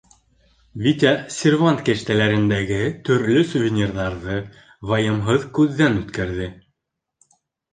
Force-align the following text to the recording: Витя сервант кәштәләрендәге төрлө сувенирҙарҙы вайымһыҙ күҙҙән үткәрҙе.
Витя 0.85 1.09
сервант 1.33 1.83
кәштәләрендәге 1.89 2.79
төрлө 3.09 3.43
сувенирҙарҙы 3.51 4.39
вайымһыҙ 4.93 5.47
күҙҙән 5.59 6.01
үткәрҙе. 6.01 6.53